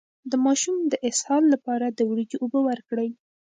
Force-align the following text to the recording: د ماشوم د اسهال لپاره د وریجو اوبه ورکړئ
د 0.31 0.33
ماشوم 0.45 0.77
د 0.91 0.93
اسهال 1.09 1.43
لپاره 1.53 1.85
د 1.89 1.99
وریجو 2.09 2.37
اوبه 2.43 2.59
ورکړئ 2.69 3.09